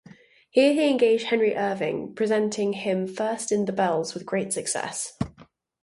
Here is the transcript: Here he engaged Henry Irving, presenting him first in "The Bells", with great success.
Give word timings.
Here 0.49 0.73
he 0.73 0.89
engaged 0.89 1.27
Henry 1.27 1.55
Irving, 1.55 2.15
presenting 2.15 2.73
him 2.73 3.05
first 3.07 3.51
in 3.51 3.65
"The 3.65 3.71
Bells", 3.71 4.15
with 4.15 4.25
great 4.25 4.51
success. 4.51 5.15